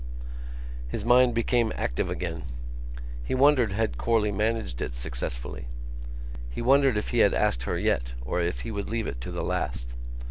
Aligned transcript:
His 0.87 1.05
mind 1.05 1.35
became 1.35 1.71
active 1.75 2.09
again. 2.09 2.45
He 3.23 3.35
wondered 3.35 3.71
had 3.73 3.99
Corley 3.99 4.31
managed 4.31 4.81
it 4.81 4.95
successfully. 4.95 5.67
He 6.49 6.59
wondered 6.59 6.97
if 6.97 7.09
he 7.09 7.19
had 7.19 7.35
asked 7.35 7.61
her 7.69 7.77
yet 7.77 8.13
or 8.23 8.41
if 8.41 8.61
he 8.61 8.71
would 8.71 8.89
leave 8.89 9.05
it 9.05 9.21
to 9.21 9.31
the 9.31 9.43
last. 9.43 9.93